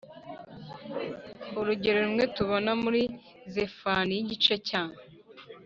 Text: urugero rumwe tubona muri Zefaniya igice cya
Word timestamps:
urugero 1.59 1.97
rumwe 2.05 2.25
tubona 2.35 2.71
muri 2.83 3.01
Zefaniya 3.53 4.21
igice 4.23 4.55
cya 4.67 4.83